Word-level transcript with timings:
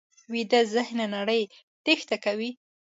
ویده 0.31 0.61
ذهن 0.73 0.97
له 1.01 1.05
نړۍ 1.15 1.41
تېښته 1.83 2.17
کوي 2.25 2.49